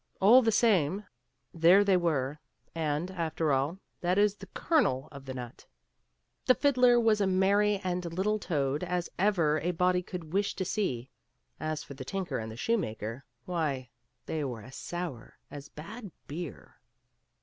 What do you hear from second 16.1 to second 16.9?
beer.